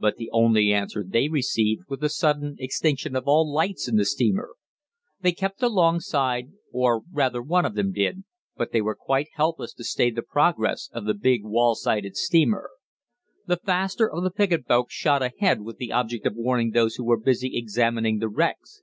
[0.00, 4.04] But the only answer they received was the sudden extinction of all lights in the
[4.04, 4.56] steamer.
[5.20, 8.24] They kept alongside, or rather one of them did,
[8.56, 12.70] but they were quite helpless to stay the progress of the big wall sided steamer.
[13.46, 17.04] The faster of the picket boats shot ahead with the object of warning those who
[17.04, 18.82] were busy examining the wrecks.